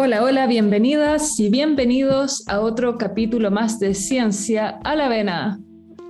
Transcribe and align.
Hola, 0.00 0.22
hola, 0.22 0.46
bienvenidas 0.46 1.40
y 1.40 1.50
bienvenidos 1.50 2.46
a 2.46 2.60
otro 2.60 2.98
capítulo 2.98 3.50
más 3.50 3.80
de 3.80 3.94
Ciencia 3.94 4.78
a 4.84 4.94
la 4.94 5.08
Vena. 5.08 5.58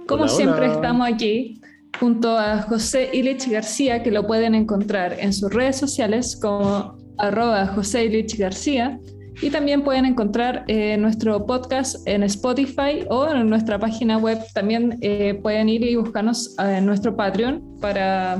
Como 0.06 0.24
Hola, 0.24 0.32
siempre 0.32 0.64
hola. 0.66 0.74
estamos 0.74 1.08
aquí 1.08 1.58
junto 1.98 2.36
a 2.36 2.60
José 2.60 3.08
Ilich 3.14 3.48
García, 3.48 4.02
que 4.02 4.10
lo 4.10 4.26
pueden 4.26 4.54
encontrar 4.54 5.16
en 5.18 5.32
sus 5.32 5.50
redes 5.54 5.76
sociales 5.76 6.38
como 6.38 6.98
arroba 7.16 7.66
José 7.68 8.04
Ilich 8.04 8.36
García. 8.36 9.00
Y 9.40 9.48
también 9.48 9.82
pueden 9.82 10.04
encontrar 10.04 10.66
eh, 10.68 10.98
nuestro 10.98 11.46
podcast 11.46 12.06
en 12.06 12.24
Spotify 12.24 13.06
o 13.08 13.26
en 13.26 13.48
nuestra 13.48 13.78
página 13.78 14.18
web. 14.18 14.38
También 14.52 14.98
eh, 15.00 15.40
pueden 15.42 15.70
ir 15.70 15.82
y 15.82 15.96
buscarnos 15.96 16.54
en 16.58 16.84
nuestro 16.84 17.16
Patreon 17.16 17.78
para 17.80 18.38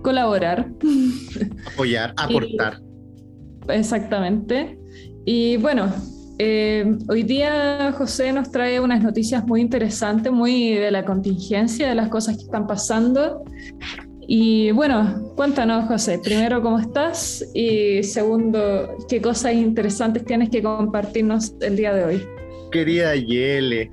colaborar. 0.00 0.66
Apoyar, 1.74 2.14
aportar. 2.16 2.80
Exactamente. 3.68 4.77
Y 5.30 5.58
bueno, 5.58 5.92
eh, 6.38 6.96
hoy 7.06 7.22
día 7.22 7.92
José 7.92 8.32
nos 8.32 8.50
trae 8.50 8.80
unas 8.80 9.02
noticias 9.02 9.46
muy 9.46 9.60
interesantes, 9.60 10.32
muy 10.32 10.72
de 10.72 10.90
la 10.90 11.04
contingencia, 11.04 11.86
de 11.86 11.94
las 11.94 12.08
cosas 12.08 12.38
que 12.38 12.44
están 12.44 12.66
pasando. 12.66 13.44
Y 14.26 14.70
bueno, 14.70 15.34
cuéntanos 15.36 15.86
José, 15.86 16.18
primero 16.24 16.62
cómo 16.62 16.78
estás 16.78 17.44
y 17.52 18.02
segundo, 18.04 18.96
qué 19.06 19.20
cosas 19.20 19.52
interesantes 19.52 20.24
tienes 20.24 20.48
que 20.48 20.62
compartirnos 20.62 21.52
el 21.60 21.76
día 21.76 21.92
de 21.92 22.04
hoy. 22.04 22.22
Querida 22.70 23.14
Yele. 23.14 23.90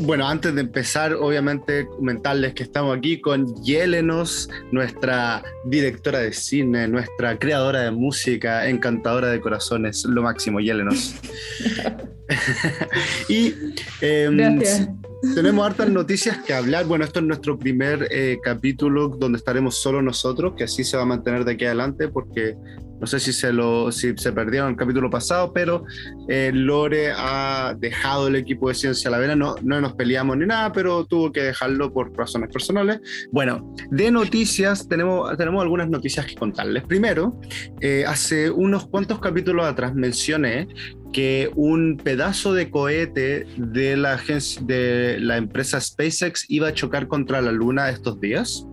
Bueno, 0.00 0.26
antes 0.26 0.54
de 0.54 0.62
empezar, 0.62 1.12
obviamente 1.14 1.86
comentarles 1.86 2.54
que 2.54 2.62
estamos 2.62 2.96
aquí 2.96 3.20
con 3.20 3.54
Yelenos, 3.62 4.48
nuestra 4.72 5.42
directora 5.66 6.20
de 6.20 6.32
cine, 6.32 6.88
nuestra 6.88 7.38
creadora 7.38 7.82
de 7.82 7.90
música, 7.90 8.68
encantadora 8.68 9.28
de 9.28 9.40
corazones, 9.40 10.04
lo 10.04 10.22
máximo, 10.22 10.60
Yelenos. 10.60 11.14
y 13.28 13.54
em, 14.00 14.36
Gracias. 14.36 14.88
Tenemos 15.34 15.66
hartas 15.66 15.88
noticias 15.90 16.38
que 16.38 16.54
hablar. 16.54 16.86
Bueno, 16.86 17.04
esto 17.04 17.20
es 17.20 17.26
nuestro 17.26 17.58
primer 17.58 18.08
eh, 18.10 18.38
capítulo 18.42 19.08
donde 19.08 19.38
estaremos 19.38 19.80
solo 19.80 20.02
nosotros, 20.02 20.54
que 20.56 20.64
así 20.64 20.84
se 20.84 20.96
va 20.96 21.04
a 21.04 21.06
mantener 21.06 21.44
de 21.44 21.52
aquí 21.52 21.64
adelante, 21.64 22.08
porque 22.08 22.56
no 23.00 23.06
sé 23.06 23.20
si 23.20 23.32
se, 23.32 23.52
lo, 23.52 23.92
si 23.92 24.16
se 24.16 24.32
perdieron 24.32 24.70
el 24.70 24.76
capítulo 24.76 25.10
pasado, 25.10 25.52
pero 25.52 25.84
eh, 26.28 26.50
Lore 26.54 27.12
ha 27.14 27.74
dejado 27.78 28.28
el 28.28 28.36
equipo 28.36 28.68
de 28.68 28.74
Ciencia 28.74 29.10
la 29.10 29.18
Vena. 29.18 29.36
No, 29.36 29.56
no 29.62 29.80
nos 29.80 29.94
peleamos 29.94 30.36
ni 30.36 30.46
nada, 30.46 30.72
pero 30.72 31.04
tuvo 31.04 31.32
que 31.32 31.42
dejarlo 31.42 31.92
por 31.92 32.16
razones 32.16 32.50
personales. 32.50 33.00
Bueno, 33.30 33.74
de 33.90 34.10
noticias, 34.10 34.88
tenemos, 34.88 35.36
tenemos 35.36 35.62
algunas 35.62 35.88
noticias 35.88 36.24
que 36.26 36.34
contarles. 36.34 36.84
Primero, 36.84 37.38
eh, 37.80 38.04
hace 38.06 38.50
unos 38.50 38.86
cuantos 38.86 39.18
capítulos 39.20 39.66
atrás 39.66 39.94
mencioné 39.94 40.68
que 41.14 41.48
un 41.54 41.96
pedazo 41.96 42.52
de 42.52 42.70
cohete 42.70 43.46
de 43.56 43.96
la, 43.96 44.20
de 44.62 45.16
la 45.20 45.36
empresa 45.36 45.80
SpaceX 45.80 46.44
iba 46.48 46.68
a 46.68 46.74
chocar 46.74 47.06
contra 47.06 47.40
la 47.40 47.52
Luna 47.52 47.88
estos 47.88 48.20
días, 48.20 48.66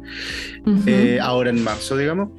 Ujú. 0.66 0.82
eh, 0.88 1.20
ahora 1.22 1.52
en 1.52 1.64
marzo, 1.64 1.96
digamos. 1.96 2.30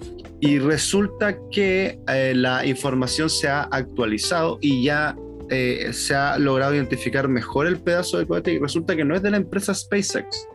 Y 0.40 0.58
resulta 0.58 1.36
que 1.52 2.00
eh, 2.08 2.32
la 2.34 2.66
información 2.66 3.30
se 3.30 3.46
ha 3.46 3.62
actualizado 3.62 4.58
y 4.60 4.82
ya 4.82 5.16
eh, 5.54 5.92
se 5.92 6.14
ha 6.14 6.38
logrado 6.38 6.74
identificar 6.74 7.28
mejor 7.28 7.66
el 7.66 7.78
pedazo 7.78 8.16
de 8.16 8.26
cohete 8.26 8.54
y 8.54 8.58
resulta 8.58 8.96
que 8.96 9.04
no 9.04 9.14
es 9.14 9.20
de 9.20 9.30
la 9.30 9.36
empresa 9.36 9.74
SpaceX. 9.74 10.48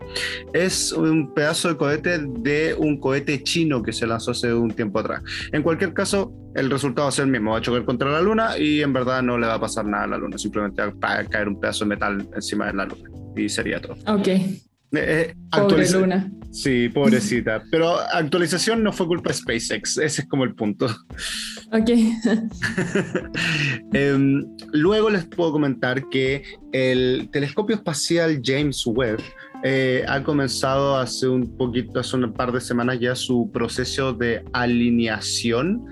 Es 0.54 0.92
un 0.92 1.36
pedazo 1.36 1.70
de 1.70 1.78
cohete 1.78 2.18
de 2.20 2.74
un 2.76 3.00
cohete 3.00 3.44
chino 3.44 3.84
que 3.84 3.94
se 3.94 4.08
lanzó 4.08 4.32
hace 4.32 4.52
un 4.52 4.72
tiempo 4.72 4.98
atrás. 4.98 5.22
En 5.52 5.62
cualquier 5.62 5.94
caso, 5.94 6.34
el 6.56 6.72
resultado 6.72 7.06
va 7.06 7.10
a 7.10 7.12
ser 7.12 7.26
el 7.26 7.32
mismo. 7.32 7.52
Va 7.52 7.60
a 7.60 7.62
chocar 7.62 7.86
contra 7.86 8.10
la 8.10 8.22
luna 8.22 8.58
y 8.58 8.82
en 8.82 8.92
verdad 8.92 9.22
no 9.22 9.38
le 9.38 9.46
va 9.46 9.54
a 9.54 9.60
pasar 9.60 9.86
nada 9.86 10.06
a 10.06 10.08
la 10.08 10.18
luna. 10.18 10.36
Simplemente 10.40 10.82
va 10.82 11.20
a 11.20 11.24
caer 11.26 11.48
un 11.48 11.60
pedazo 11.60 11.86
de 11.86 11.90
metal 11.90 12.28
encima 12.34 12.66
de 12.66 12.74
la 12.74 12.86
luna. 12.86 13.10
Y 13.36 13.50
sería 13.50 13.80
todo. 13.80 13.94
Ok, 14.08 14.28
Eh, 14.28 14.56
eh, 14.94 15.36
pobre 15.52 15.88
Luna. 15.92 16.32
Sí, 16.52 16.90
pobrecita. 16.90 17.64
Pero 17.70 18.00
actualización 18.00 18.84
no 18.84 18.92
fue 18.92 19.08
culpa 19.08 19.30
de 19.30 19.36
SpaceX, 19.36 19.98
ese 19.98 20.22
es 20.22 20.28
como 20.28 20.44
el 20.44 20.56
punto. 20.56 20.88
Ok, 21.72 21.90
Em, 23.94 24.46
luego 24.72 25.10
les 25.10 25.26
puedo 25.26 25.52
comentar 25.52 26.08
que 26.10 26.44
el 26.72 27.30
telescopio 27.32 27.76
espacial 27.76 28.42
James 28.44 28.86
Webb 28.86 29.20
eh, 29.64 30.06
ha 30.08 30.24
comenzado 30.24 30.98
hace 30.98 31.28
un 31.28 31.58
poquito, 31.58 32.00
hace 32.00 32.16
un 32.16 32.32
par 32.32 32.52
de 32.52 32.62
semanas 32.62 33.00
ya 33.00 33.16
su 33.16 33.50
proceso 33.52 34.14
de 34.14 34.44
alineación. 34.54 35.84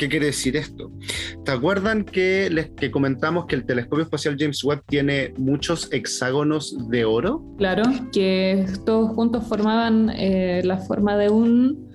¿Qué 0.00 0.08
quiere 0.08 0.26
decir 0.26 0.56
esto? 0.56 0.90
¿Te 1.44 1.52
acuerdan 1.52 2.04
que 2.04 2.48
les 2.50 2.70
que 2.70 2.90
comentamos 2.90 3.44
que 3.44 3.54
el 3.54 3.66
telescopio 3.66 4.04
espacial 4.04 4.34
James 4.38 4.64
Webb 4.64 4.82
tiene 4.86 5.34
muchos 5.36 5.92
hexágonos 5.92 6.88
de 6.88 7.04
oro? 7.04 7.44
claro, 7.58 7.82
que 8.10 8.64
todos 8.86 9.14
juntos 9.14 9.46
formaban 9.46 10.08
eh, 10.16 10.62
la 10.64 10.78
forma 10.78 11.18
de 11.18 11.28
un 11.28 11.86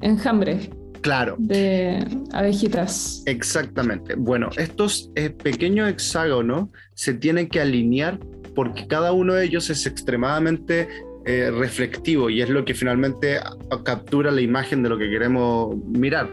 enjambre 0.00 0.70
Claro, 1.02 1.36
de 1.38 2.04
abejitas. 2.32 3.22
Exactamente. 3.26 4.16
Bueno, 4.16 4.50
estos 4.56 5.12
eh, 5.14 5.30
pequeños 5.30 5.88
hexágonos 5.88 6.68
se 6.94 7.14
tienen 7.14 7.48
que 7.48 7.60
alinear 7.60 8.18
porque 8.56 8.88
cada 8.88 9.12
uno 9.12 9.34
de 9.34 9.44
ellos 9.44 9.70
es 9.70 9.86
extremadamente 9.86 10.88
eh, 11.24 11.50
reflectivo 11.50 12.30
y 12.30 12.42
es 12.42 12.48
lo 12.48 12.64
que 12.64 12.74
finalmente 12.74 13.38
captura 13.84 14.30
la 14.30 14.40
imagen 14.40 14.82
de 14.82 14.88
lo 14.88 14.98
que 14.98 15.08
queremos 15.08 15.76
mirar. 15.86 16.28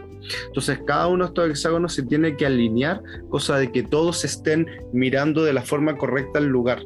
Entonces, 0.46 0.78
cada 0.86 1.06
uno 1.06 1.24
de 1.24 1.28
estos 1.28 1.50
hexágonos 1.50 1.94
se 1.94 2.02
tiene 2.02 2.36
que 2.36 2.46
alinear, 2.46 3.00
cosa 3.28 3.58
de 3.58 3.70
que 3.72 3.82
todos 3.82 4.24
estén 4.24 4.66
mirando 4.92 5.44
de 5.44 5.52
la 5.52 5.62
forma 5.62 5.96
correcta 5.96 6.38
al 6.38 6.46
lugar. 6.46 6.80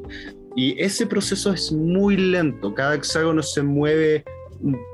Y 0.55 0.79
ese 0.81 1.05
proceso 1.05 1.53
es 1.53 1.71
muy 1.71 2.15
lento. 2.15 2.73
Cada 2.73 2.95
hexágono 2.95 3.43
se 3.43 3.61
mueve 3.61 4.23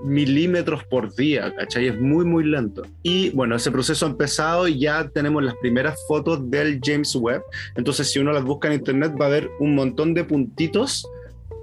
milímetros 0.04 0.84
por 0.86 1.14
día, 1.16 1.54
¿cachai? 1.56 1.88
Es 1.88 2.00
muy, 2.00 2.26
muy 2.26 2.44
lento. 2.44 2.84
Y 3.04 3.30
bueno, 3.32 3.56
ese 3.56 3.72
proceso 3.72 4.06
ha 4.06 4.10
empezado 4.10 4.68
y 4.68 4.80
ya 4.80 5.08
tenemos 5.10 5.44
las 5.44 5.56
primeras 5.56 6.00
fotos 6.08 6.50
del 6.50 6.80
James 6.84 7.16
Webb. 7.16 7.44
Entonces, 7.76 8.12
si 8.12 8.20
uno 8.20 8.32
las 8.32 8.44
busca 8.44 8.68
en 8.68 8.76
internet, 8.76 9.14
va 9.20 9.28
a 9.28 9.30
ver 9.30 9.50
un 9.60 9.76
montón 9.76 10.14
de 10.14 10.24
puntitos. 10.24 11.06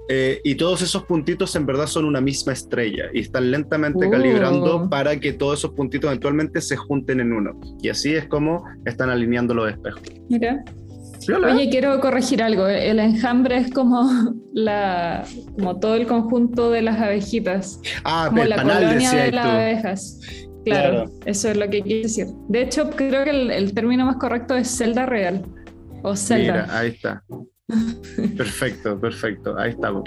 Eh, 0.09 0.41
y 0.43 0.55
todos 0.55 0.81
esos 0.81 1.03
puntitos 1.05 1.55
en 1.55 1.65
verdad 1.65 1.85
son 1.87 2.03
una 2.05 2.19
misma 2.19 2.53
estrella 2.53 3.05
y 3.13 3.19
están 3.19 3.51
lentamente 3.51 4.07
Oh. 4.07 4.09
calibrando 4.11 4.89
para 4.89 5.19
que 5.19 5.33
todos 5.33 5.59
esos 5.59 5.71
puntitos 5.71 6.07
eventualmente 6.09 6.59
se 6.61 6.75
junten 6.75 7.19
en 7.19 7.31
uno. 7.31 7.59
Y 7.81 7.89
así 7.89 8.13
es 8.15 8.27
como 8.27 8.63
están 8.85 9.09
alineando 9.09 9.53
los 9.53 9.71
espejos. 9.71 10.01
Mira. 10.29 10.63
Viola. 11.27 11.53
Oye, 11.53 11.69
quiero 11.69 11.99
corregir 11.99 12.41
algo. 12.41 12.65
El 12.67 12.97
enjambre 12.97 13.57
es 13.57 13.71
como 13.71 14.09
la, 14.53 15.25
como 15.57 15.79
todo 15.79 15.95
el 15.95 16.07
conjunto 16.07 16.71
de 16.71 16.81
las 16.81 16.99
abejitas, 16.99 17.79
ah, 18.03 18.27
como 18.29 18.43
el 18.43 18.49
la 18.49 18.55
panal 18.55 18.83
colonia 18.85 19.11
de 19.11 19.31
las 19.31 19.45
tú. 19.45 19.51
abejas. 19.51 20.19
Claro, 20.65 21.05
Claro. 21.05 21.11
eso 21.25 21.49
es 21.49 21.57
lo 21.57 21.69
que 21.69 21.81
quiero 21.81 22.01
decir. 22.03 22.27
De 22.47 22.61
hecho, 22.63 22.89
creo 22.89 23.23
que 23.25 23.29
el, 23.31 23.51
el 23.51 23.73
término 23.73 24.05
más 24.05 24.15
correcto 24.17 24.55
es 24.55 24.67
celda 24.75 25.05
real 25.05 25.43
o 26.03 26.15
celda. 26.15 26.63
Mira, 26.63 26.79
ahí 26.79 26.89
está. 26.89 27.23
Perfecto, 28.37 28.99
perfecto. 28.99 29.57
Ahí 29.57 29.71
estamos. 29.71 30.03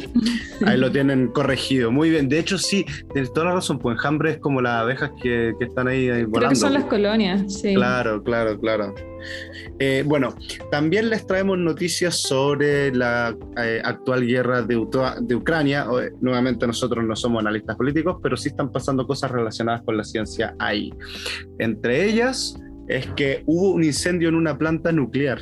Ahí 0.67 0.77
lo 0.79 0.91
tienen 0.91 1.29
corregido. 1.29 1.91
Muy 1.93 2.11
bien. 2.11 2.29
De 2.29 2.39
hecho, 2.39 2.59
sí, 2.59 2.85
tienes 3.13 3.33
toda 3.33 3.47
la 3.47 3.53
razón. 3.55 3.79
Pues 3.79 3.97
enjambre 3.97 4.33
es 4.33 4.39
como 4.39 4.61
las 4.61 4.83
abejas 4.83 5.11
que, 5.23 5.53
que 5.59 5.67
están 5.67 5.87
ahí, 5.89 6.09
ahí 6.09 6.25
volando. 6.25 6.39
Creo 6.39 6.49
que 6.51 6.57
son 6.57 6.75
las 6.75 6.85
colonias, 6.85 7.61
sí. 7.61 7.75
Claro, 7.75 8.23
claro, 8.23 8.59
claro. 8.59 8.95
Eh, 9.79 10.03
bueno, 10.07 10.35
también 10.71 11.09
les 11.09 11.27
traemos 11.27 11.57
noticias 11.59 12.17
sobre 12.17 12.93
la 12.95 13.37
eh, 13.63 13.81
actual 13.85 14.27
guerra 14.27 14.63
de, 14.63 14.77
Ucra- 14.77 15.21
de 15.21 15.35
Ucrania. 15.37 15.91
O, 15.91 16.01
eh, 16.01 16.13
nuevamente 16.21 16.67
nosotros 16.67 17.05
no 17.05 17.15
somos 17.15 17.41
analistas 17.41 17.77
políticos, 17.77 18.17
pero 18.23 18.37
sí 18.37 18.49
están 18.49 18.73
pasando 18.73 19.07
cosas 19.07 19.31
relacionadas 19.31 19.83
con 19.83 19.97
la 19.97 20.05
ciencia 20.05 20.55
ahí. 20.59 20.93
Entre 21.59 22.05
ellas 22.09 22.59
es 22.89 23.07
que 23.15 23.45
hubo 23.47 23.71
un 23.71 23.85
incendio 23.85 24.29
en 24.29 24.35
una 24.35 24.59
planta 24.59 24.91
nuclear. 24.91 25.41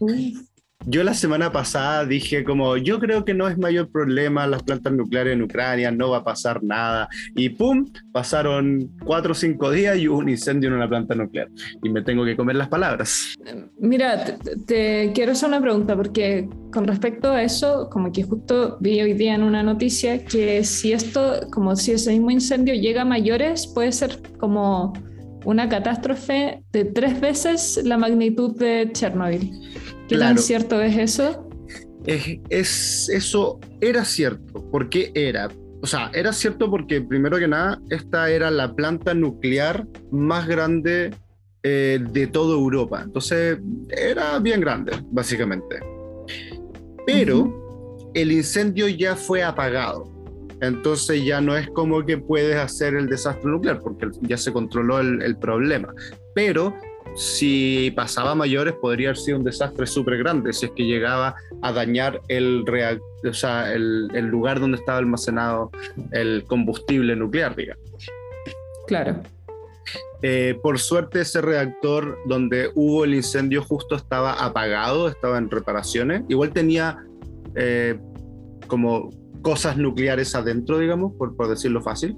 Uy, 0.00 0.36
Yo 0.86 1.04
la 1.04 1.14
semana 1.14 1.52
pasada 1.52 2.04
dije 2.04 2.44
como, 2.44 2.76
yo 2.76 2.98
creo 2.98 3.24
que 3.24 3.34
no 3.34 3.48
es 3.48 3.56
mayor 3.58 3.90
problema 3.90 4.46
las 4.46 4.62
plantas 4.62 4.92
nucleares 4.92 5.34
en 5.34 5.42
Ucrania, 5.42 5.90
no 5.90 6.10
va 6.10 6.18
a 6.18 6.24
pasar 6.24 6.62
nada. 6.62 7.08
Y 7.36 7.50
¡pum! 7.50 7.86
Pasaron 8.12 8.90
cuatro 9.04 9.32
o 9.32 9.34
cinco 9.34 9.70
días 9.70 9.98
y 9.98 10.08
hubo 10.08 10.18
un 10.18 10.28
incendio 10.28 10.68
en 10.68 10.76
una 10.76 10.88
planta 10.88 11.14
nuclear. 11.14 11.48
Y 11.82 11.88
me 11.88 12.02
tengo 12.02 12.24
que 12.24 12.36
comer 12.36 12.56
las 12.56 12.68
palabras. 12.68 13.34
Mira, 13.78 14.24
te, 14.24 14.56
te 14.66 15.12
quiero 15.14 15.32
hacer 15.32 15.48
una 15.48 15.60
pregunta 15.60 15.96
porque 15.96 16.48
con 16.72 16.86
respecto 16.86 17.30
a 17.30 17.42
eso, 17.42 17.88
como 17.90 18.10
que 18.10 18.22
justo 18.22 18.78
vi 18.80 19.00
hoy 19.00 19.14
día 19.14 19.34
en 19.34 19.42
una 19.42 19.62
noticia 19.62 20.24
que 20.24 20.64
si 20.64 20.92
esto, 20.92 21.46
como 21.52 21.76
si 21.76 21.92
ese 21.92 22.10
mismo 22.12 22.30
incendio 22.30 22.74
llega 22.74 23.02
a 23.02 23.04
mayores, 23.04 23.66
puede 23.66 23.92
ser 23.92 24.18
como 24.38 24.92
una 25.44 25.68
catástrofe 25.68 26.62
de 26.72 26.84
tres 26.84 27.20
veces 27.20 27.80
la 27.84 27.98
magnitud 27.98 28.56
de 28.56 28.90
Chernobyl. 28.92 29.50
¿Qué 30.08 30.18
tan 30.18 30.38
cierto 30.38 30.80
es 30.80 30.96
eso? 30.96 31.48
Es, 32.06 32.38
es- 32.48 33.08
eso 33.08 33.60
era 33.80 34.04
cierto. 34.04 34.68
¿Por 34.70 34.88
qué 34.88 35.10
era? 35.14 35.48
O 35.82 35.86
sea, 35.86 36.10
era 36.14 36.32
cierto 36.32 36.70
porque 36.70 37.00
primero 37.00 37.38
que 37.38 37.48
nada, 37.48 37.80
esta 37.90 38.30
era 38.30 38.50
la 38.50 38.74
planta 38.74 39.14
nuclear 39.14 39.86
más 40.10 40.46
grande 40.46 41.10
eh, 41.64 42.00
de 42.12 42.26
toda 42.28 42.54
Europa. 42.54 43.02
Entonces 43.04 43.58
era 43.90 44.38
bien 44.38 44.60
grande, 44.60 44.92
básicamente. 45.10 45.80
Pero 47.06 48.10
el 48.14 48.32
incendio 48.32 48.88
ya 48.88 49.16
fue 49.16 49.42
apagado. 49.42 50.04
Entonces 50.60 51.24
ya 51.24 51.40
no 51.40 51.56
es 51.56 51.68
como 51.70 52.04
que 52.06 52.18
puedes 52.18 52.56
hacer 52.56 52.94
el 52.94 53.08
desastre 53.08 53.50
nuclear, 53.50 53.80
porque 53.80 54.06
ya 54.20 54.36
se 54.36 54.52
controló 54.52 55.00
el, 55.00 55.36
problema. 55.36 55.92
Pero 56.34 56.72
si 57.14 57.92
pasaba 57.94 58.34
mayores, 58.34 58.74
podría 58.74 59.08
haber 59.08 59.18
sido 59.18 59.38
un 59.38 59.44
desastre 59.44 59.86
súper 59.86 60.18
grande 60.18 60.52
si 60.52 60.66
es 60.66 60.72
que 60.72 60.84
llegaba 60.84 61.34
a 61.60 61.72
dañar 61.72 62.20
el, 62.28 62.64
o 63.28 63.34
sea, 63.34 63.72
el, 63.72 64.08
el, 64.14 64.26
lugar 64.26 64.60
donde 64.60 64.78
estaba 64.78 64.98
almacenado 64.98 65.70
el 66.12 66.44
combustible 66.46 67.14
nuclear, 67.16 67.54
digamos. 67.54 68.06
Claro. 68.86 69.22
Eh, 70.22 70.56
por 70.62 70.78
suerte 70.78 71.20
ese 71.20 71.40
reactor 71.40 72.16
donde 72.26 72.70
hubo 72.76 73.04
el 73.04 73.14
incendio 73.14 73.62
justo 73.62 73.96
estaba 73.96 74.32
apagado, 74.34 75.08
estaba 75.08 75.36
en 75.38 75.50
reparaciones. 75.50 76.22
Igual 76.28 76.52
tenía 76.52 77.04
eh, 77.56 77.98
como 78.68 79.10
cosas 79.42 79.76
nucleares 79.76 80.34
adentro, 80.34 80.78
digamos, 80.78 81.12
por, 81.18 81.36
por, 81.36 81.48
decirlo 81.48 81.82
fácil, 81.82 82.14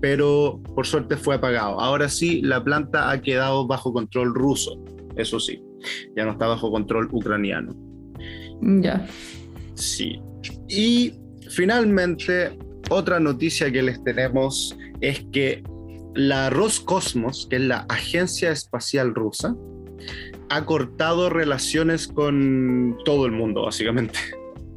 pero 0.00 0.60
por 0.74 0.86
suerte 0.86 1.16
fue 1.16 1.36
apagado. 1.36 1.80
Ahora 1.80 2.08
sí, 2.08 2.42
la 2.42 2.62
planta 2.62 3.10
ha 3.10 3.20
quedado 3.20 3.66
bajo 3.66 3.92
control 3.92 4.34
ruso, 4.34 4.78
eso 5.16 5.40
sí, 5.40 5.62
ya 6.14 6.24
no 6.24 6.32
está 6.32 6.46
bajo 6.46 6.70
control 6.70 7.08
ucraniano. 7.10 7.74
Ya. 8.60 9.06
Sí. 9.74 10.20
Y 10.68 11.14
finalmente, 11.50 12.56
otra 12.90 13.20
noticia 13.20 13.70
que 13.70 13.82
les 13.82 14.02
tenemos 14.04 14.76
es 15.00 15.24
que 15.32 15.62
la 16.14 16.50
Roscosmos, 16.50 17.46
que 17.50 17.56
es 17.56 17.62
la 17.62 17.86
Agencia 17.88 18.50
Espacial 18.50 19.14
Rusa, 19.14 19.54
ha 20.48 20.64
cortado 20.64 21.30
relaciones 21.30 22.06
con 22.06 22.96
todo 23.04 23.26
el 23.26 23.32
mundo, 23.32 23.62
básicamente. 23.62 24.18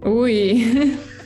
Uy. 0.04 0.98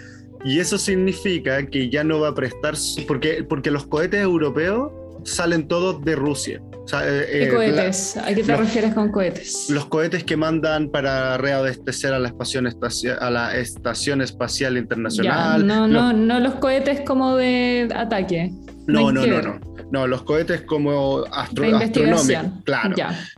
Y 0.46 0.60
eso 0.60 0.78
significa 0.78 1.66
que 1.66 1.90
ya 1.90 2.04
no 2.04 2.20
va 2.20 2.30
a 2.30 2.36
prestar, 2.36 2.76
porque, 3.08 3.46
porque 3.48 3.72
los 3.72 3.86
cohetes 3.86 4.22
europeos 4.22 4.92
salen 5.24 5.68
todos 5.68 6.04
de 6.04 6.16
Rusia. 6.16 6.62
Eh, 7.02 7.26
¿Qué 7.32 7.44
eh, 7.46 7.50
cohetes? 7.50 8.18
¿A 8.18 8.34
qué 8.34 8.44
te 8.44 8.56
refieres 8.56 8.94
con 8.94 9.10
cohetes? 9.10 9.70
Los 9.70 9.86
cohetes 9.86 10.26
que 10.26 10.36
mandan 10.36 10.90
para 10.90 11.38
reabastecer 11.38 12.14
a 12.14 12.20
la, 12.20 12.28
estación 12.28 12.68
a 12.68 13.30
la 13.30 13.58
Estación 13.58 14.22
Espacial 14.22 14.78
Internacional. 14.78 15.66
no, 15.66 15.88
no, 15.88 16.12
no 16.12 16.40
los 16.40 16.56
cohetes 16.56 17.02
como 17.02 17.38
de 17.38 17.88
ataque. 17.96 18.52
No, 18.86 19.12
no, 19.14 19.26
no, 19.26 19.42
no, 19.42 19.73
no. 19.94 20.08
los 20.08 20.24
cohetes 20.24 20.62
como 20.62 21.24
astronómicos, 21.32 22.30
claro. 22.64 22.96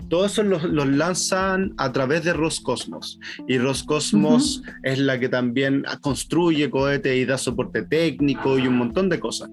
Todos 0.09 0.31
esos 0.33 0.45
los, 0.45 0.87
lanzan 0.87 1.73
a 1.77 1.91
través 1.91 2.23
de 2.23 2.33
Roscosmos. 2.33 3.19
Y 3.47 3.57
Roscosmos 3.57 4.63
es 4.83 4.99
la 4.99 5.19
que 5.19 5.29
también 5.29 5.83
construye 6.01 6.69
cohetes 6.69 7.15
y 7.15 7.25
da 7.25 7.37
soporte 7.37 7.83
técnico 7.83 8.57
y 8.57 8.67
un 8.67 8.77
montón 8.77 9.09
de 9.09 9.19
cosas. 9.19 9.49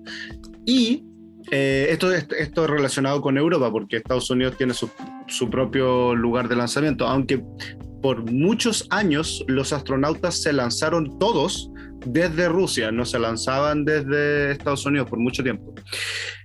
Y 0.64 1.04
eh, 1.50 1.88
esto, 1.90 2.12
esto, 2.12 2.64
es 2.64 2.70
relacionado 2.70 3.20
con 3.20 3.37
Europa, 3.37 3.70
porque 3.70 3.96
Estados 3.96 4.31
Unidos 4.31 4.56
tiene 4.56 4.72
su, 4.72 4.88
su 5.26 5.50
propio 5.50 6.14
lugar 6.14 6.48
de 6.48 6.56
lanzamiento, 6.56 7.06
aunque 7.06 7.43
por 8.02 8.31
muchos 8.31 8.87
años 8.90 9.44
los 9.46 9.72
astronautas 9.72 10.43
se 10.43 10.52
lanzaron 10.52 11.19
todos 11.19 11.70
desde 12.04 12.49
Rusia, 12.49 12.90
no 12.90 13.04
se 13.04 13.19
lanzaban 13.19 13.84
desde 13.84 14.50
Estados 14.50 14.84
Unidos 14.84 15.08
por 15.08 15.20
mucho 15.20 15.43
tiempo. 15.43 15.72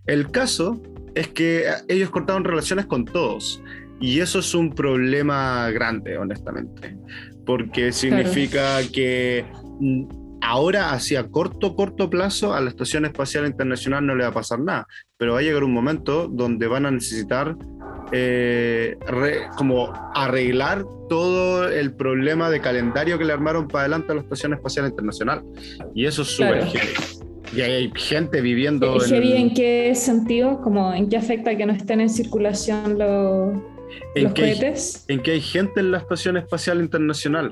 El 0.06 0.30
caso 0.30 0.82
es 1.16 1.28
que 1.30 1.66
ellos 1.88 2.12
cortaron 2.12 2.44
relaciones 2.44 2.86
con 2.86 3.04
todos 3.06 3.62
y 4.00 4.20
eso 4.20 4.40
es 4.40 4.54
un 4.54 4.74
problema 4.74 5.70
grande, 5.72 6.18
honestamente, 6.18 6.96
porque 7.46 7.92
significa 7.92 8.80
que 8.94 9.46
ahora 10.48 10.94
hacia 10.94 11.28
corto, 11.28 11.76
corto 11.76 12.10
plazo 12.10 12.54
a 12.54 12.62
la 12.62 12.70
Estación 12.70 13.06
Espacial 13.06 13.46
Internacional 13.46 14.06
no 14.06 14.16
le 14.16 14.24
va 14.24 14.30
a 14.30 14.34
pasar 14.34 14.60
nada, 14.60 14.88
pero 15.18 15.34
va 15.34 15.40
a 15.40 15.42
llegar 15.42 15.64
un 15.64 15.74
momento 15.74 16.30
donde 16.30 16.68
van 16.68 16.86
a 16.86 16.92
necesitar 16.92 17.58
eh, 18.14 18.96
como 19.58 19.92
arreglar 20.16 20.86
todo 21.10 21.68
el 21.68 21.94
problema 21.94 22.50
de 22.50 22.62
calendario 22.62 23.18
que 23.18 23.26
le 23.26 23.34
armaron 23.34 23.68
para 23.68 23.82
adelante 23.82 24.14
a 24.14 24.16
la 24.16 24.22
Estación 24.22 24.54
Espacial 24.54 24.86
Internacional. 24.86 25.44
Y 25.94 26.06
eso 26.06 26.22
es 26.22 26.30
súper 26.30 26.66
Y 27.54 27.62
hay 27.62 27.92
gente 27.96 28.40
viviendo... 28.40 28.98
¿Y 29.06 29.14
en... 29.14 29.24
en 29.24 29.54
qué 29.54 29.96
sentido? 29.96 30.62
Como, 30.62 30.94
¿En 30.94 31.10
qué 31.10 31.18
afecta 31.18 31.58
que 31.58 31.66
no 31.66 31.74
estén 31.74 32.00
en 32.00 32.10
circulación 32.10 32.98
los, 32.98 33.58
los 34.16 34.34
cohetes? 34.34 35.04
en 35.10 35.22
que 35.22 35.32
hay 35.32 35.42
gente 35.42 35.82
en 35.82 35.92
la 35.92 35.98
Estación 35.98 36.38
Espacial 36.38 36.80
Internacional. 36.80 37.52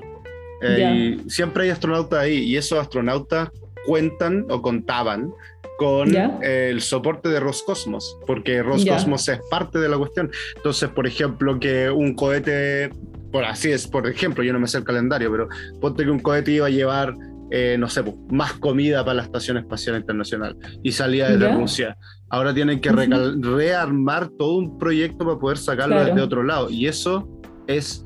Eh, 0.62 1.18
siempre 1.28 1.64
hay 1.64 1.70
astronautas 1.70 2.18
ahí 2.18 2.38
y 2.38 2.56
esos 2.56 2.78
astronautas 2.78 3.50
cuentan 3.84 4.46
o 4.48 4.62
contaban 4.62 5.30
con 5.78 6.08
el 6.42 6.80
soporte 6.80 7.28
de 7.28 7.38
Roscosmos, 7.38 8.18
porque 8.26 8.62
Roscosmos 8.62 9.28
es 9.28 9.40
parte 9.50 9.78
de 9.78 9.88
la 9.88 9.98
cuestión. 9.98 10.30
Entonces, 10.56 10.88
por 10.88 11.06
ejemplo, 11.06 11.58
que 11.60 11.90
un 11.90 12.14
cohete, 12.14 12.90
por 13.30 13.44
así 13.44 13.70
es, 13.70 13.86
por 13.86 14.06
ejemplo, 14.08 14.42
yo 14.42 14.52
no 14.52 14.58
me 14.58 14.68
sé 14.68 14.78
el 14.78 14.84
calendario, 14.84 15.30
pero 15.30 15.48
ponte 15.80 16.04
que 16.04 16.10
un 16.10 16.20
cohete 16.20 16.52
iba 16.52 16.66
a 16.66 16.70
llevar, 16.70 17.14
eh, 17.50 17.76
no 17.78 17.88
sé, 17.90 18.02
pues, 18.02 18.16
más 18.30 18.54
comida 18.54 19.04
para 19.04 19.16
la 19.16 19.22
Estación 19.24 19.58
Espacial 19.58 19.96
Internacional 19.96 20.56
y 20.82 20.92
salía 20.92 21.28
desde 21.28 21.52
Rusia. 21.52 21.96
Ahora 22.30 22.54
tienen 22.54 22.80
que 22.80 22.90
rearmar 22.90 24.30
todo 24.30 24.56
un 24.56 24.78
proyecto 24.78 25.26
para 25.26 25.38
poder 25.38 25.58
sacarlo 25.58 26.02
desde 26.02 26.22
otro 26.22 26.42
lado. 26.42 26.70
Y 26.70 26.86
eso 26.86 27.28
es 27.66 28.05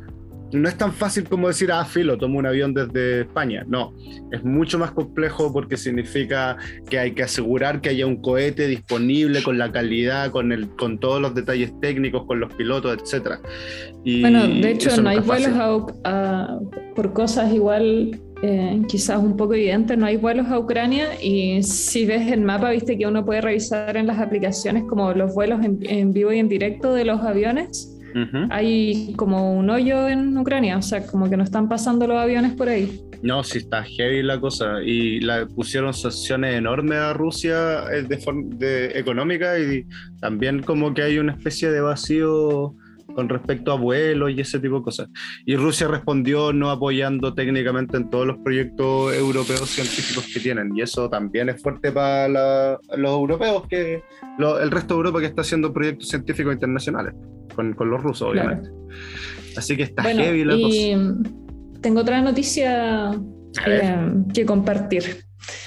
no 0.52 0.69
es 0.69 0.76
tan 0.76 0.93
fácil 0.93 1.25
como 1.25 1.49
decir, 1.49 1.70
ah, 1.73 1.85
filo, 1.85 2.19
tomo 2.19 2.38
un 2.38 2.47
avión 2.47 2.75
desde 2.75 3.23
España. 3.23 3.64
No, 3.69 3.93
es 4.32 4.43
mucho 4.44 4.79
más 4.79 4.91
complejo 4.93 5.52
porque 5.52 5.76
significa 5.76 6.56
que 6.88 6.99
hay 6.99 7.12
que 7.12 7.23
asegurar 7.23 7.81
que 7.81 7.91
haya 7.91 8.06
un 8.06 8.20
cohete 8.20 8.67
disponible 8.67 9.43
con 9.43 9.58
la 9.58 9.70
calidad, 9.70 10.31
con, 10.31 10.52
el, 10.52 10.69
con 10.70 10.99
todos 10.99 11.20
los 11.20 11.35
detalles 11.35 11.73
técnicos, 11.81 12.25
con 12.26 12.41
los 12.41 12.52
pilotos, 12.55 12.99
etc. 12.99 13.38
bueno, 14.20 14.47
de 14.47 14.70
hecho, 14.70 15.00
no, 15.00 15.11
hay 15.11 15.20
vuelos 15.20 15.52
por 16.94 17.12
cosas 17.12 17.53
igual. 17.53 18.20
Eh, 18.43 18.81
quizás 18.88 19.19
un 19.19 19.37
poco 19.37 19.53
evidentes, 19.53 19.99
no 19.99 20.06
hay 20.06 20.17
vuelos 20.17 20.46
a 20.46 20.58
Ucrania 20.58 21.23
y 21.23 21.62
si 21.62 22.06
ves 22.06 22.32
el 22.32 22.41
mapa, 22.41 22.70
viste 22.70 22.96
que 22.96 23.06
uno 23.06 23.23
puede 23.23 23.43
revisar 23.43 23.99
en 23.99 24.06
las 24.06 24.19
aplicaciones 24.19 24.85
como 24.88 25.12
los 25.12 25.35
vuelos 25.35 25.61
en 25.62 26.12
vivo 26.14 26.32
y 26.32 26.38
en 26.38 26.49
directo 26.49 26.94
de 26.94 27.05
los 27.05 27.20
aviones 27.20 27.90
hay 28.50 29.12
como 29.17 29.55
un 29.55 29.70
hoyo 29.70 30.08
en 30.08 30.36
Ucrania, 30.36 30.79
o 30.79 30.82
sea, 30.82 31.06
como 31.06 31.29
que 31.29 31.36
no 31.36 31.44
están 31.44 31.69
pasando 31.69 32.06
los 32.06 32.19
aviones 32.19 32.52
por 32.52 32.69
ahí. 32.69 33.00
No, 33.22 33.44
sí 33.44 33.58
está 33.58 33.82
heavy 33.82 34.22
la 34.22 34.40
cosa. 34.40 34.82
Y 34.82 35.20
la 35.20 35.46
pusieron 35.46 35.93
sanciones 35.93 36.55
enormes 36.55 36.98
a 36.98 37.12
Rusia 37.12 37.84
eh, 37.93 38.02
de, 38.02 38.19
de 38.56 38.98
económica 38.98 39.58
y 39.58 39.84
también 40.20 40.62
como 40.62 40.94
que 40.94 41.02
hay 41.02 41.19
una 41.19 41.32
especie 41.32 41.70
de 41.70 41.81
vacío 41.81 42.74
con 43.20 43.29
respecto 43.29 43.70
a 43.70 43.74
vuelos 43.74 44.31
y 44.31 44.41
ese 44.41 44.58
tipo 44.58 44.77
de 44.77 44.82
cosas. 44.82 45.10
Y 45.44 45.55
Rusia 45.55 45.86
respondió 45.89 46.55
no 46.55 46.70
apoyando 46.70 47.34
técnicamente 47.34 47.98
en 47.98 48.08
todos 48.08 48.27
los 48.27 48.39
proyectos 48.39 49.15
europeos 49.15 49.69
científicos 49.69 50.27
que 50.32 50.41
tienen. 50.41 50.74
Y 50.74 50.81
eso 50.81 51.10
también 51.10 51.50
es 51.50 51.60
fuerte 51.60 51.93
para 51.93 52.29
los 52.29 53.10
europeos, 53.10 53.67
que 53.69 54.03
el 54.39 54.70
resto 54.70 54.94
de 54.94 54.98
Europa 54.98 55.20
que 55.20 55.27
está 55.27 55.43
haciendo 55.43 55.70
proyectos 55.70 56.08
científicos 56.08 56.55
internacionales, 56.55 57.12
con, 57.55 57.74
con 57.74 57.91
los 57.91 58.03
rusos, 58.03 58.31
obviamente. 58.31 58.70
Así 59.55 59.77
que 59.77 59.82
está 59.82 60.03
heavy 60.03 60.44
la 60.44 60.55
y 60.56 60.96
Tengo 61.82 62.00
otra 62.00 62.22
noticia 62.22 63.10
eh, 63.67 64.12
que 64.32 64.46
compartir 64.46 65.24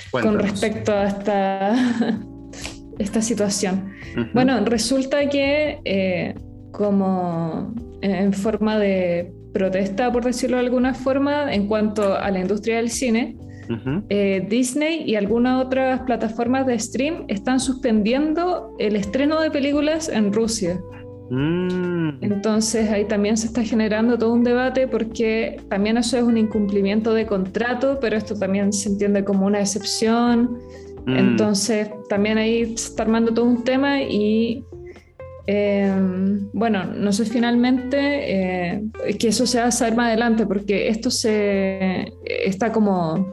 con 0.10 0.39
respecto 0.39 0.91
a 0.91 1.03
esta, 1.05 1.75
esta 2.98 3.22
situación. 3.22 3.93
Bueno, 4.33 4.65
resulta 4.65 5.29
que... 5.29 5.79
Eh, 5.86 6.33
como 6.74 7.74
en 8.01 8.34
forma 8.34 8.77
de 8.77 9.32
protesta, 9.53 10.12
por 10.12 10.25
decirlo 10.25 10.58
de 10.58 10.63
alguna 10.63 10.94
forma, 10.94 11.53
en 11.53 11.68
cuanto 11.68 12.15
a 12.15 12.30
la 12.30 12.39
industria 12.39 12.77
del 12.77 12.89
cine. 12.89 13.38
Eh, 14.10 14.46
Disney 14.50 15.03
y 15.10 15.15
algunas 15.15 15.63
otras 15.65 16.01
plataformas 16.01 16.68
de 16.68 16.77
stream 16.77 17.24
están 17.30 17.62
suspendiendo 17.62 18.75
el 18.77 18.98
estreno 18.98 19.39
de 19.39 19.50
películas 19.50 20.10
en 20.10 20.34
Rusia. 20.34 20.82
Mm. 21.30 22.22
Entonces 22.22 22.92
ahí 22.92 23.06
también 23.06 23.38
se 23.38 23.48
está 23.48 23.63
generando 23.63 24.18
todo 24.18 24.34
un 24.34 24.44
debate 24.44 24.88
porque 24.88 25.62
también 25.70 25.98
eso 25.98 26.18
es 26.18 26.24
un 26.24 26.38
incumplimiento 26.38 27.13
de 27.13 27.25
contrato, 27.25 28.00
pero 28.01 28.18
esto 28.18 28.36
también 28.36 28.74
se 28.74 28.89
entiende 28.89 29.24
como 29.24 29.46
una 29.46 29.62
excepción. 29.62 30.58
Mm. 31.06 31.15
Entonces 31.15 31.89
también 32.10 32.38
ahí 32.38 32.65
se 32.77 32.89
está 32.89 33.03
armando 33.03 33.34
todo 33.34 33.46
un 33.46 33.63
tema 33.63 34.01
y 34.01 34.65
Em, 35.45 36.47
bueno, 36.53 36.85
no 36.85 37.12
sé 37.12 37.25
finalmente 37.25 37.97
eh, 38.00 38.83
que 39.19 39.27
eso 39.27 39.45
se 39.45 39.59
va 39.59 39.65
a 39.65 39.71
saber 39.71 39.95
más 39.95 40.07
adelante, 40.07 40.45
porque 40.45 40.88
esto 40.88 41.12
se 41.12 42.05
está 42.45 42.71
como 42.71 43.29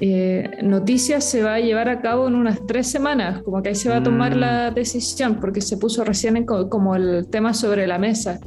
eh, 0.00 0.48
noticias 0.62 1.24
se 1.24 1.42
va 1.42 1.54
a 1.54 1.60
llevar 1.60 1.88
a 1.88 2.00
cabo 2.00 2.28
en 2.28 2.34
unas 2.34 2.64
tres 2.66 2.86
semanas, 2.86 3.42
como 3.42 3.62
que 3.62 3.70
ahí 3.70 3.74
se 3.74 3.88
va 3.88 3.96
a 3.96 4.02
tomar 4.02 4.36
Mm. 4.36 4.40
la 4.40 4.70
decisión, 4.70 5.38
porque 5.40 5.60
se 5.60 5.76
puso 5.76 6.04
recién 6.04 6.36
en 6.36 6.44
como 6.44 6.94
el 6.94 7.26
tema 7.30 7.52
sobre 7.54 7.86
la 7.86 7.98
mesa. 7.98 8.38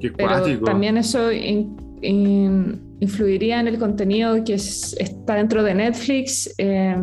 Qué 0.00 0.10
Pero 0.10 0.28
cuático. 0.30 0.64
también 0.64 0.96
eso 0.98 1.30
in- 1.32 1.76
in- 2.02 2.80
influiría 3.00 3.60
en 3.60 3.68
el 3.68 3.78
contenido 3.78 4.42
que 4.44 4.54
es- 4.54 4.94
está 4.98 5.36
dentro 5.36 5.62
de 5.62 5.74
Netflix 5.74 6.52
eh, 6.58 6.96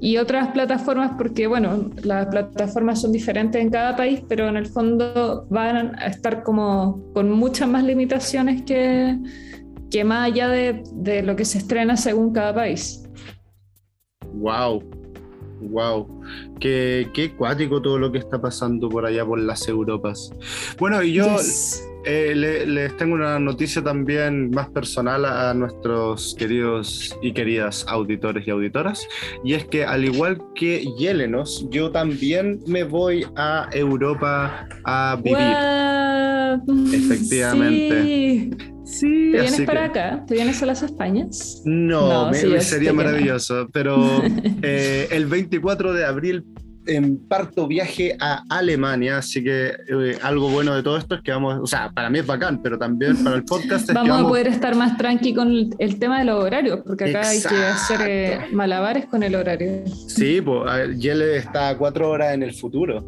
y 0.00 0.16
otras 0.16 0.48
plataformas, 0.48 1.12
porque 1.18 1.46
bueno, 1.46 1.90
las 2.04 2.26
plataformas 2.26 3.00
son 3.00 3.12
diferentes 3.12 3.60
en 3.60 3.70
cada 3.70 3.96
país, 3.96 4.22
pero 4.28 4.48
en 4.48 4.56
el 4.56 4.66
fondo 4.66 5.46
van 5.50 5.96
a 5.96 6.06
estar 6.06 6.42
como 6.42 7.02
con 7.14 7.30
muchas 7.30 7.68
más 7.68 7.82
limitaciones 7.82 8.62
que, 8.62 9.18
que 9.90 10.04
más 10.04 10.30
allá 10.30 10.48
de, 10.48 10.82
de 10.92 11.22
lo 11.22 11.34
que 11.34 11.44
se 11.44 11.58
estrena 11.58 11.96
según 11.96 12.32
cada 12.32 12.54
país. 12.54 13.08
Wow, 14.34 14.84
wow. 15.62 16.06
Qué, 16.60 17.08
qué 17.12 17.32
cuático 17.34 17.82
todo 17.82 17.98
lo 17.98 18.12
que 18.12 18.18
está 18.18 18.40
pasando 18.40 18.88
por 18.88 19.04
allá 19.04 19.24
por 19.26 19.40
las 19.40 19.66
Europas. 19.68 20.30
Bueno, 20.78 21.02
y 21.02 21.14
yo 21.14 21.24
Yes. 21.36 21.84
Eh, 22.04 22.32
le- 22.34 22.66
les 22.66 22.96
tengo 22.96 23.14
una 23.14 23.38
noticia 23.38 23.82
también 23.82 24.50
más 24.50 24.68
personal 24.70 25.24
a, 25.24 25.50
a 25.50 25.54
nuestros 25.54 26.34
queridos 26.38 27.16
y 27.22 27.32
queridas 27.32 27.84
auditores 27.88 28.46
y 28.46 28.50
auditoras. 28.50 29.06
Y 29.44 29.54
es 29.54 29.64
que 29.64 29.84
al 29.84 30.04
igual 30.04 30.38
que 30.54 30.84
Yelenos, 30.98 31.66
yo 31.70 31.90
también 31.90 32.60
me 32.66 32.84
voy 32.84 33.26
a 33.36 33.68
Europa 33.72 34.66
a 34.84 35.16
vivir. 35.22 35.38
What? 35.38 36.94
Efectivamente. 36.94 38.02
Sí. 38.02 38.50
Sí, 38.84 39.32
¿Te 39.32 39.40
vienes 39.42 39.60
para 39.66 39.92
que- 39.92 40.00
acá? 40.00 40.24
¿Te 40.26 40.34
vienes 40.34 40.62
a 40.62 40.66
las 40.66 40.82
Españas? 40.82 41.60
No, 41.66 42.08
No, 42.08 42.30
me- 42.30 42.34
sí, 42.38 42.46
me 42.46 42.54
yo 42.54 42.60
sería 42.62 42.90
no. 42.92 42.96
maravilloso, 42.96 43.68
pero 43.70 43.98
eh, 44.62 45.08
el 45.10 45.26
24 45.26 45.92
de 45.92 46.06
abril 46.06 46.44
em, 46.88 47.16
parto 47.28 47.66
viaje 47.66 48.16
a 48.20 48.42
Alemania, 48.48 49.18
así 49.18 49.42
que 49.44 49.68
eh, 49.88 50.18
algo 50.22 50.48
bueno 50.50 50.74
de 50.74 50.82
todo 50.82 50.96
esto 50.96 51.14
es 51.14 51.22
que 51.22 51.30
vamos, 51.30 51.58
o 51.62 51.66
sea, 51.66 51.90
para 51.90 52.10
mí 52.10 52.18
es 52.18 52.26
bacán, 52.26 52.60
pero 52.62 52.78
también 52.78 53.22
para 53.22 53.36
el 53.36 53.44
podcast 53.44 53.82
es 53.82 53.86
que 53.88 53.92
Vamos 53.94 54.10
a 54.10 54.14
vamos, 54.16 54.30
poder 54.30 54.46
estar 54.48 54.74
más 54.74 54.96
tranqui 54.96 55.34
con 55.34 55.48
el, 55.48 55.74
el 55.78 55.98
tema 55.98 56.18
de 56.18 56.24
los 56.24 56.42
horarios, 56.42 56.80
porque 56.86 57.04
acá 57.04 57.28
hay 57.28 57.40
que 57.40 57.46
Exacto. 57.46 57.94
hacer 57.94 58.00
eh, 58.08 58.40
malabares 58.52 59.06
con 59.06 59.22
el 59.22 59.34
horario. 59.34 59.84
sí, 60.08 60.40
pues 60.40 60.98
Yele 60.98 61.36
está 61.36 61.70
a 61.70 61.78
cuatro 61.78 62.10
horas 62.10 62.34
en 62.34 62.42
el 62.42 62.54
futuro, 62.54 63.04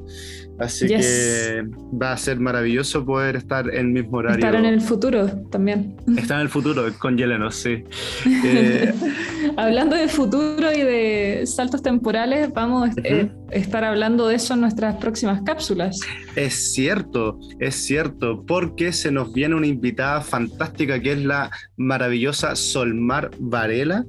así 0.61 0.87
Yes. 0.87 1.07
que 1.07 1.64
va 2.00 2.12
a 2.12 2.17
ser 2.17 2.38
maravilloso 2.38 3.05
poder 3.05 3.37
estar 3.37 3.69
en 3.69 3.87
el 3.87 3.87
mismo 3.88 4.19
horario. 4.19 4.45
Estar 4.45 4.55
en 4.55 4.64
el 4.67 4.81
futuro 4.81 5.26
también. 5.50 5.97
Estar 6.17 6.37
en 6.38 6.43
el 6.43 6.49
futuro 6.49 6.85
con 6.99 7.17
Yelenos, 7.17 7.57
sí. 7.57 7.85
Eh, 8.45 8.93
Hablando 9.57 9.97
de 9.97 10.09
futuro 10.09 10.73
y 10.73 10.81
de 10.83 11.43
saltos 11.47 11.83
temporales, 11.83 12.52
vamos 12.52 12.90
a 12.90 12.93
eh, 13.05 13.31
estar 13.50 13.85
hablando 13.85 14.29
de 14.29 14.37
eso 14.37 14.55
en 14.55 14.61
nuestras 14.61 14.97
próximas 14.97 15.43
cápsulas. 15.43 16.00
Es 16.37 16.73
cierto, 16.75 17.38
es 17.59 17.75
cierto, 17.75 18.45
porque 18.47 18.93
se 18.93 19.11
nos 19.11 19.33
viene 19.33 19.55
una 19.55 19.67
invitada 19.67 20.21
fantástica 20.21 21.00
que 21.00 21.12
es 21.12 21.19
la 21.25 21.50
maravillosa 21.76 22.55
Solmar 22.57 23.31
Varela, 23.38 24.05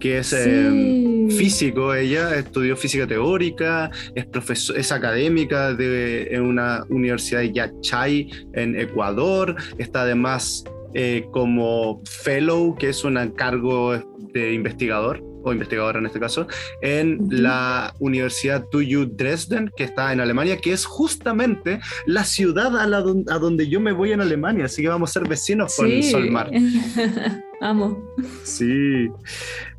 que 0.00 0.18
es 0.18 0.32
eh, 0.32 0.68
Sí. 0.70 1.36
físico, 1.36 1.92
ella 1.94 2.34
estudió 2.36 2.76
física 2.76 3.06
teórica, 3.06 3.90
es, 4.14 4.24
profesor, 4.26 4.78
es 4.78 4.90
académica 4.92 5.74
de, 5.74 6.28
en 6.34 6.42
una 6.42 6.84
universidad 6.88 7.40
de 7.40 7.52
Yachay 7.52 8.30
en 8.54 8.78
Ecuador, 8.80 9.54
está 9.76 10.02
además 10.02 10.64
eh, 10.94 11.24
como 11.32 12.02
fellow, 12.06 12.74
que 12.76 12.88
es 12.88 13.04
un 13.04 13.16
cargo 13.36 14.02
de 14.32 14.54
investigador 14.54 15.22
o 15.44 15.52
investigadora 15.52 15.98
en 15.98 16.06
este 16.06 16.18
caso, 16.18 16.46
en 16.82 17.20
Ujú. 17.20 17.30
la 17.30 17.94
Universidad 18.00 18.64
TUU 18.70 19.06
Dresden, 19.06 19.70
que 19.76 19.84
está 19.84 20.12
en 20.12 20.20
Alemania, 20.20 20.56
que 20.56 20.72
es 20.72 20.84
justamente 20.86 21.78
la 22.06 22.24
ciudad 22.24 22.76
a, 22.76 22.86
la 22.86 23.00
don- 23.00 23.24
a 23.28 23.38
donde 23.38 23.68
yo 23.68 23.80
me 23.80 23.92
voy 23.92 24.12
en 24.12 24.20
Alemania, 24.20 24.64
así 24.64 24.82
que 24.82 24.88
vamos 24.88 25.10
a 25.10 25.12
ser 25.20 25.28
vecinos 25.28 25.76
con 25.76 25.88
Sí. 25.88 26.02
Solmar. 26.04 26.50
Amo. 27.60 27.98
Sí, 28.44 29.08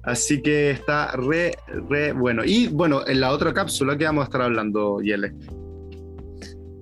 así 0.03 0.41
que 0.41 0.71
está 0.71 1.11
re, 1.13 1.53
re 1.89 2.13
bueno. 2.13 2.43
Y 2.45 2.67
bueno, 2.67 3.07
en 3.07 3.21
la 3.21 3.31
otra 3.31 3.53
cápsula 3.53 3.97
que 3.97 4.05
vamos 4.05 4.23
a 4.23 4.25
estar 4.25 4.41
hablando, 4.41 4.99
Yele. 5.01 5.33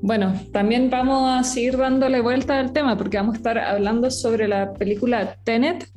Bueno, 0.02 0.34
también 0.52 0.90
vamos 0.90 1.30
a 1.30 1.44
seguir 1.44 1.78
dándole 1.78 2.22
vuelta 2.22 2.60
al 2.60 2.72
tema 2.72 2.98
porque 2.98 3.18
vamos 3.18 3.36
a 3.36 3.38
estar 3.38 3.58
hablando 3.58 4.12
sobre 4.12 4.48
la 4.48 4.74
película 4.74 5.38
Tenet, 5.44 5.90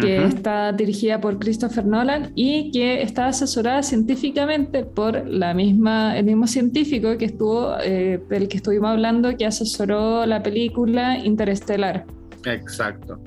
que 0.00 0.24
está 0.24 0.72
dirigida 0.72 1.20
por 1.20 1.38
Christopher 1.38 1.86
Nolan 1.86 2.32
y 2.34 2.72
que 2.72 3.00
está 3.00 3.28
asesorada 3.28 3.82
científicamente 3.84 4.84
por 4.84 5.24
la 5.26 5.54
misma, 5.54 6.18
el 6.18 6.24
mismo 6.24 6.48
científico 6.48 7.16
que 7.16 7.26
estuvo, 7.26 7.76
eh, 7.80 8.20
del 8.28 8.48
que 8.48 8.56
estuvimos 8.56 8.90
hablando, 8.90 9.36
que 9.36 9.46
asesoró 9.46 10.26
la 10.26 10.42
película 10.42 11.18
Interestelar. 11.18 12.04
Exacto. 12.44 13.20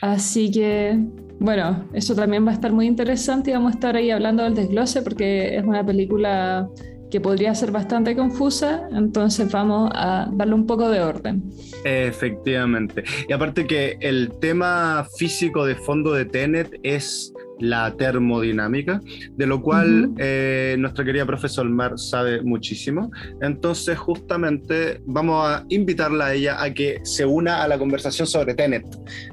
Así 0.00 0.50
que, 0.50 0.98
bueno, 1.38 1.88
eso 1.92 2.14
también 2.14 2.46
va 2.46 2.50
a 2.50 2.54
estar 2.54 2.72
muy 2.72 2.86
interesante 2.86 3.50
y 3.50 3.54
vamos 3.54 3.72
a 3.72 3.74
estar 3.74 3.96
ahí 3.96 4.10
hablando 4.10 4.42
del 4.42 4.54
desglose 4.54 5.02
porque 5.02 5.56
es 5.56 5.64
una 5.64 5.84
película 5.84 6.68
que 7.12 7.20
podría 7.20 7.54
ser 7.54 7.70
bastante 7.70 8.16
confusa, 8.16 8.88
entonces 8.90 9.52
vamos 9.52 9.90
a 9.94 10.30
darle 10.32 10.54
un 10.54 10.66
poco 10.66 10.88
de 10.88 11.00
orden. 11.00 11.42
Efectivamente. 11.84 13.04
Y 13.28 13.32
aparte 13.34 13.66
que 13.66 13.98
el 14.00 14.32
tema 14.40 15.06
físico 15.18 15.66
de 15.66 15.74
fondo 15.74 16.14
de 16.14 16.24
Tenet 16.24 16.80
es 16.82 17.31
la 17.62 17.94
termodinámica, 17.96 19.00
de 19.36 19.46
lo 19.46 19.62
cual 19.62 20.06
Ujú. 20.06 20.14
eh, 20.18 20.76
nuestra 20.78 21.04
querida 21.04 21.24
profesora 21.24 21.68
Mar 21.68 21.98
sabe 21.98 22.42
muchísimo. 22.42 23.10
Entonces, 23.40 23.96
justamente 23.96 25.00
vamos 25.06 25.46
a 25.46 25.64
invitarla 25.68 26.26
a 26.26 26.34
ella 26.34 26.62
a 26.62 26.74
que 26.74 27.00
se 27.04 27.24
una 27.24 27.62
a 27.62 27.68
la 27.68 27.78
conversación 27.78 28.26
sobre 28.26 28.54
Tenet. 28.54 28.84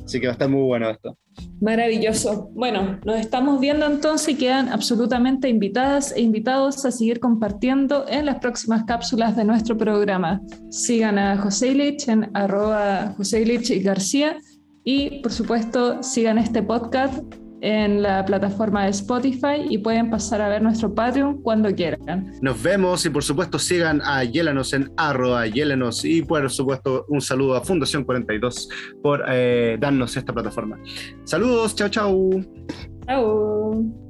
Así 0.05 0.19
que 0.19 0.27
va 0.27 0.31
a 0.31 0.33
estar 0.33 0.49
muy 0.49 0.61
bueno 0.61 0.89
esto. 0.89 1.17
Maravilloso. 1.61 2.49
Bueno, 2.53 2.99
nos 3.05 3.17
estamos 3.17 3.59
viendo 3.59 3.85
entonces 3.85 4.29
y 4.29 4.35
quedan 4.35 4.69
absolutamente 4.69 5.49
invitadas 5.49 6.13
e 6.15 6.21
invitados 6.21 6.85
a 6.85 6.91
seguir 6.91 7.19
compartiendo 7.19 8.05
en 8.07 8.25
las 8.25 8.39
próximas 8.39 8.83
cápsulas 8.83 9.35
de 9.35 9.45
nuestro 9.45 9.77
programa. 9.77 10.41
Sigan 10.69 11.17
a 11.17 11.37
José 11.37 11.69
Illich 11.69 12.07
en 12.07 12.29
arroba 12.33 13.13
José 13.17 13.41
Illich 13.41 13.83
García 13.83 14.37
y 14.83 15.21
por 15.21 15.31
supuesto 15.31 16.01
sigan 16.03 16.37
este 16.37 16.63
podcast 16.63 17.19
en 17.61 18.01
la 18.01 18.25
plataforma 18.25 18.85
de 18.85 18.91
Spotify 18.91 19.65
y 19.69 19.77
pueden 19.77 20.09
pasar 20.09 20.41
a 20.41 20.49
ver 20.49 20.61
nuestro 20.61 20.93
Patreon 20.93 21.41
cuando 21.41 21.73
quieran. 21.73 22.31
Nos 22.41 22.61
vemos 22.61 23.05
y 23.05 23.09
por 23.09 23.23
supuesto 23.23 23.59
sigan 23.59 24.01
a 24.03 24.23
Yelenos 24.23 24.73
en 24.73 24.91
arroba 24.97 25.45
Yelenos 25.47 26.05
y 26.05 26.21
por 26.21 26.49
supuesto 26.49 27.05
un 27.09 27.21
saludo 27.21 27.55
a 27.55 27.61
Fundación 27.61 28.03
42 28.03 28.69
por 29.01 29.23
eh, 29.29 29.77
darnos 29.79 30.15
esta 30.15 30.33
plataforma. 30.33 30.79
Saludos, 31.23 31.75
chao 31.75 31.89
chao. 31.89 32.29
Chao. 33.05 34.08